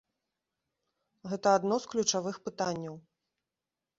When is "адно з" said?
1.57-1.91